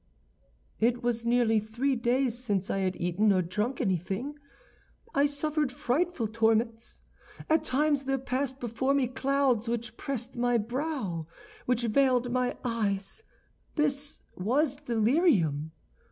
[0.79, 4.33] "It was nearly three days since I had eaten or drunk anything.
[5.13, 7.03] I suffered frightful torments.
[7.47, 11.27] At times there passed before me clouds which pressed my brow,
[11.67, 13.21] which veiled my eyes;
[13.75, 15.71] this was delirium.